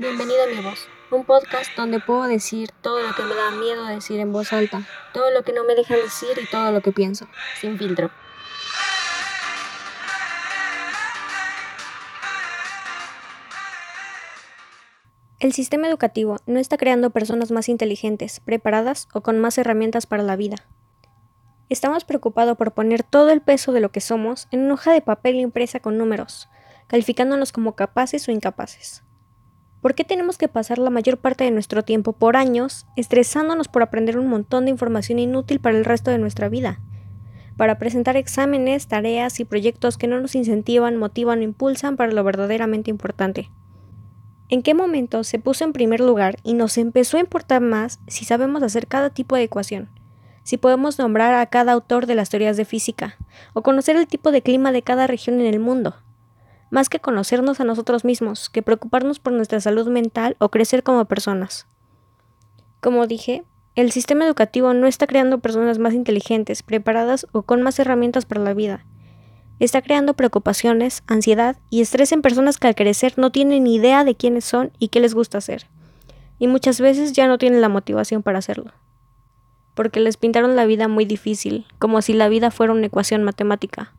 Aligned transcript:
Bienvenido 0.00 0.44
a 0.44 0.46
mi 0.46 0.62
voz, 0.62 0.86
un 1.10 1.24
podcast 1.24 1.76
donde 1.76 1.98
puedo 1.98 2.22
decir 2.22 2.70
todo 2.82 3.00
lo 3.00 3.12
que 3.16 3.24
me 3.24 3.34
da 3.34 3.50
miedo 3.50 3.84
decir 3.84 4.20
en 4.20 4.30
voz 4.30 4.52
alta, 4.52 4.86
todo 5.12 5.32
lo 5.32 5.42
que 5.42 5.52
no 5.52 5.64
me 5.64 5.74
dejan 5.74 5.96
decir 5.96 6.38
y 6.40 6.48
todo 6.48 6.70
lo 6.70 6.82
que 6.82 6.92
pienso, 6.92 7.26
sin 7.60 7.76
filtro. 7.76 8.08
El 15.40 15.52
sistema 15.52 15.88
educativo 15.88 16.36
no 16.46 16.60
está 16.60 16.76
creando 16.76 17.10
personas 17.10 17.50
más 17.50 17.68
inteligentes, 17.68 18.38
preparadas 18.38 19.08
o 19.12 19.22
con 19.22 19.40
más 19.40 19.58
herramientas 19.58 20.06
para 20.06 20.22
la 20.22 20.36
vida. 20.36 20.58
Estamos 21.70 22.04
preocupados 22.04 22.56
por 22.56 22.70
poner 22.70 23.02
todo 23.02 23.30
el 23.30 23.40
peso 23.40 23.72
de 23.72 23.80
lo 23.80 23.90
que 23.90 24.00
somos 24.00 24.46
en 24.52 24.60
una 24.60 24.74
hoja 24.74 24.92
de 24.92 25.00
papel 25.00 25.40
impresa 25.40 25.80
con 25.80 25.98
números, 25.98 26.48
calificándonos 26.86 27.50
como 27.50 27.74
capaces 27.74 28.28
o 28.28 28.30
incapaces. 28.30 29.02
¿Por 29.80 29.94
qué 29.94 30.02
tenemos 30.02 30.38
que 30.38 30.48
pasar 30.48 30.78
la 30.78 30.90
mayor 30.90 31.18
parte 31.18 31.44
de 31.44 31.52
nuestro 31.52 31.84
tiempo 31.84 32.12
por 32.12 32.36
años 32.36 32.86
estresándonos 32.96 33.68
por 33.68 33.82
aprender 33.82 34.18
un 34.18 34.26
montón 34.26 34.64
de 34.64 34.72
información 34.72 35.20
inútil 35.20 35.60
para 35.60 35.78
el 35.78 35.84
resto 35.84 36.10
de 36.10 36.18
nuestra 36.18 36.48
vida? 36.48 36.80
Para 37.56 37.78
presentar 37.78 38.16
exámenes, 38.16 38.88
tareas 38.88 39.38
y 39.38 39.44
proyectos 39.44 39.96
que 39.96 40.08
no 40.08 40.20
nos 40.20 40.34
incentivan, 40.34 40.96
motivan 40.96 41.40
o 41.40 41.42
impulsan 41.42 41.96
para 41.96 42.12
lo 42.12 42.24
verdaderamente 42.24 42.90
importante. 42.90 43.50
¿En 44.48 44.62
qué 44.62 44.74
momento 44.74 45.22
se 45.22 45.38
puso 45.38 45.62
en 45.64 45.72
primer 45.72 46.00
lugar 46.00 46.38
y 46.42 46.54
nos 46.54 46.76
empezó 46.76 47.16
a 47.16 47.20
importar 47.20 47.60
más 47.60 48.00
si 48.08 48.24
sabemos 48.24 48.62
hacer 48.64 48.88
cada 48.88 49.10
tipo 49.10 49.36
de 49.36 49.44
ecuación? 49.44 49.90
Si 50.42 50.56
podemos 50.56 50.98
nombrar 50.98 51.34
a 51.34 51.46
cada 51.46 51.72
autor 51.72 52.06
de 52.06 52.14
las 52.14 52.30
teorías 52.30 52.56
de 52.56 52.64
física, 52.64 53.16
o 53.52 53.62
conocer 53.62 53.94
el 53.96 54.06
tipo 54.08 54.32
de 54.32 54.42
clima 54.42 54.72
de 54.72 54.82
cada 54.82 55.06
región 55.06 55.40
en 55.40 55.46
el 55.46 55.60
mundo, 55.60 55.96
más 56.70 56.88
que 56.88 57.00
conocernos 57.00 57.60
a 57.60 57.64
nosotros 57.64 58.04
mismos, 58.04 58.50
que 58.50 58.62
preocuparnos 58.62 59.18
por 59.18 59.32
nuestra 59.32 59.60
salud 59.60 59.88
mental 59.88 60.36
o 60.38 60.50
crecer 60.50 60.82
como 60.82 61.04
personas. 61.06 61.66
Como 62.80 63.06
dije, 63.06 63.44
el 63.74 63.92
sistema 63.92 64.24
educativo 64.24 64.74
no 64.74 64.86
está 64.86 65.06
creando 65.06 65.38
personas 65.38 65.78
más 65.78 65.94
inteligentes, 65.94 66.62
preparadas 66.62 67.26
o 67.32 67.42
con 67.42 67.62
más 67.62 67.78
herramientas 67.78 68.26
para 68.26 68.42
la 68.42 68.54
vida. 68.54 68.84
Está 69.60 69.82
creando 69.82 70.14
preocupaciones, 70.14 71.02
ansiedad 71.06 71.56
y 71.70 71.80
estrés 71.80 72.12
en 72.12 72.22
personas 72.22 72.58
que 72.58 72.68
al 72.68 72.74
crecer 72.74 73.14
no 73.16 73.32
tienen 73.32 73.66
idea 73.66 74.04
de 74.04 74.14
quiénes 74.14 74.44
son 74.44 74.72
y 74.78 74.88
qué 74.88 75.00
les 75.00 75.14
gusta 75.14 75.38
hacer. 75.38 75.66
Y 76.38 76.46
muchas 76.46 76.80
veces 76.80 77.12
ya 77.12 77.26
no 77.26 77.38
tienen 77.38 77.60
la 77.60 77.68
motivación 77.68 78.22
para 78.22 78.38
hacerlo. 78.38 78.72
Porque 79.74 80.00
les 80.00 80.16
pintaron 80.16 80.54
la 80.56 80.66
vida 80.66 80.86
muy 80.86 81.04
difícil, 81.04 81.66
como 81.78 82.02
si 82.02 82.12
la 82.12 82.28
vida 82.28 82.50
fuera 82.50 82.72
una 82.72 82.86
ecuación 82.86 83.24
matemática, 83.24 83.92